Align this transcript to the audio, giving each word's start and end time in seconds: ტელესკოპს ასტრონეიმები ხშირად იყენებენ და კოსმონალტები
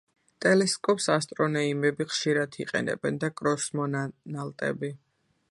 ტელესკოპს 0.43 1.05
ასტრონეიმები 1.15 2.07
ხშირად 2.15 2.59
იყენებენ 2.65 3.21
და 3.25 3.31
კოსმონალტები 3.43 4.93